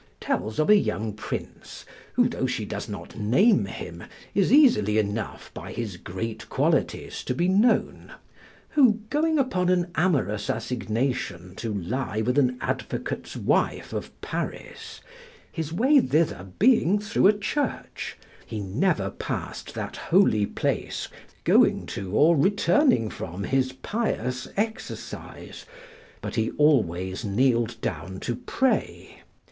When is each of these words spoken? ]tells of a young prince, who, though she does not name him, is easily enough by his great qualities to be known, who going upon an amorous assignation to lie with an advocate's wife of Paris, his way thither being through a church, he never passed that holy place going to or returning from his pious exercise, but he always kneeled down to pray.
]tells 0.19 0.57
of 0.57 0.67
a 0.67 0.75
young 0.75 1.13
prince, 1.13 1.85
who, 2.13 2.27
though 2.27 2.47
she 2.47 2.65
does 2.65 2.89
not 2.89 3.19
name 3.19 3.65
him, 3.65 4.01
is 4.33 4.51
easily 4.51 4.97
enough 4.97 5.51
by 5.53 5.71
his 5.71 5.95
great 5.95 6.49
qualities 6.49 7.23
to 7.23 7.35
be 7.35 7.47
known, 7.47 8.11
who 8.69 8.93
going 9.11 9.37
upon 9.37 9.69
an 9.69 9.91
amorous 9.93 10.49
assignation 10.49 11.53
to 11.55 11.71
lie 11.71 12.19
with 12.19 12.39
an 12.39 12.57
advocate's 12.61 13.35
wife 13.37 13.93
of 13.93 14.09
Paris, 14.21 15.01
his 15.51 15.71
way 15.71 15.99
thither 15.99 16.47
being 16.57 16.97
through 16.97 17.27
a 17.27 17.37
church, 17.37 18.17
he 18.43 18.59
never 18.59 19.11
passed 19.11 19.75
that 19.75 19.95
holy 19.97 20.47
place 20.47 21.09
going 21.43 21.85
to 21.85 22.13
or 22.13 22.35
returning 22.35 23.07
from 23.07 23.43
his 23.43 23.71
pious 23.71 24.47
exercise, 24.57 25.63
but 26.21 26.33
he 26.33 26.49
always 26.57 27.23
kneeled 27.23 27.79
down 27.81 28.19
to 28.19 28.35
pray. 28.35 29.19